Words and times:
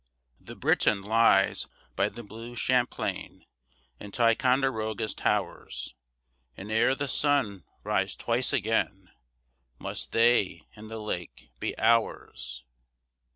The 0.39 0.55
Briton 0.55 1.03
lies 1.03 1.67
by 1.95 2.09
the 2.09 2.23
blue 2.23 2.55
Champlain, 2.55 3.45
In 3.99 4.09
Ticonderoga's 4.11 5.13
towers, 5.13 5.93
And 6.57 6.71
ere 6.71 6.95
the 6.95 7.07
sun 7.07 7.65
rise 7.83 8.15
twice 8.15 8.51
again, 8.51 9.11
Must 9.77 10.11
they 10.11 10.63
and 10.75 10.89
the 10.89 10.97
lake 10.97 11.51
be 11.59 11.77
ours. 11.77 12.63